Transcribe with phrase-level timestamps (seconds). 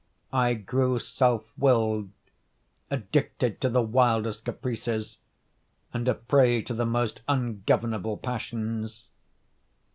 [0.33, 2.09] I grew self willed,
[2.89, 5.19] addicted to the wildest caprices,
[5.93, 9.09] and a prey to the most ungovernable passions.